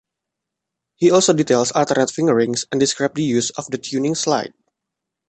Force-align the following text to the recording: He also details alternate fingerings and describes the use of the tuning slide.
He 0.95 1.11
also 1.11 1.31
details 1.31 1.71
alternate 1.73 2.09
fingerings 2.09 2.65
and 2.71 2.79
describes 2.79 3.13
the 3.13 3.23
use 3.23 3.51
of 3.51 3.69
the 3.69 3.77
tuning 3.77 4.15
slide. 4.15 4.51